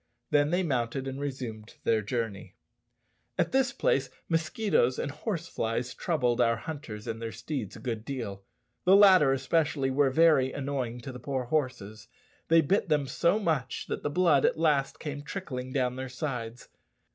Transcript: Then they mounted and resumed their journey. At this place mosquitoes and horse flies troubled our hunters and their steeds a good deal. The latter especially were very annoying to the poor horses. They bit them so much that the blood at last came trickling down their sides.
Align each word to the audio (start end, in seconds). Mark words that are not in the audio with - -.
Then 0.31 0.49
they 0.49 0.63
mounted 0.63 1.07
and 1.07 1.19
resumed 1.19 1.75
their 1.83 2.01
journey. 2.01 2.55
At 3.37 3.51
this 3.51 3.71
place 3.71 4.09
mosquitoes 4.27 4.97
and 4.97 5.11
horse 5.11 5.47
flies 5.47 5.93
troubled 5.93 6.41
our 6.41 6.55
hunters 6.55 7.05
and 7.05 7.21
their 7.21 7.31
steeds 7.31 7.75
a 7.75 7.79
good 7.79 8.03
deal. 8.03 8.43
The 8.83 8.95
latter 8.95 9.31
especially 9.31 9.91
were 9.91 10.09
very 10.09 10.51
annoying 10.53 11.01
to 11.01 11.11
the 11.11 11.19
poor 11.19 11.43
horses. 11.43 12.07
They 12.47 12.61
bit 12.61 12.89
them 12.89 13.05
so 13.05 13.37
much 13.37 13.85
that 13.89 14.01
the 14.01 14.09
blood 14.09 14.43
at 14.43 14.57
last 14.57 14.99
came 14.99 15.21
trickling 15.21 15.71
down 15.71 15.97
their 15.97 16.09
sides. 16.09 16.69